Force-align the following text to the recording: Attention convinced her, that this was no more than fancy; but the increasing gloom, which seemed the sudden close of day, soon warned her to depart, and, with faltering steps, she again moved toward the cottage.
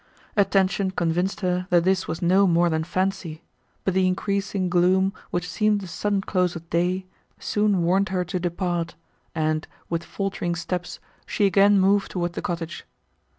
Attention 0.35 0.89
convinced 0.89 1.41
her, 1.41 1.67
that 1.69 1.83
this 1.83 2.07
was 2.07 2.23
no 2.23 2.47
more 2.47 2.69
than 2.71 2.83
fancy; 2.83 3.43
but 3.83 3.93
the 3.93 4.07
increasing 4.07 4.67
gloom, 4.67 5.13
which 5.29 5.47
seemed 5.47 5.79
the 5.79 5.85
sudden 5.85 6.21
close 6.21 6.55
of 6.55 6.67
day, 6.71 7.05
soon 7.37 7.83
warned 7.83 8.09
her 8.09 8.25
to 8.25 8.39
depart, 8.39 8.95
and, 9.35 9.67
with 9.91 10.03
faltering 10.03 10.55
steps, 10.55 10.99
she 11.27 11.45
again 11.45 11.79
moved 11.79 12.09
toward 12.09 12.33
the 12.33 12.41
cottage. 12.41 12.83